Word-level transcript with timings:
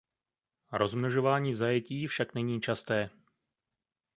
Rozmnožování 0.71 1.51
v 1.51 1.55
zajetí 1.55 2.07
však 2.07 2.33
není 2.33 2.61
časté. 2.61 3.09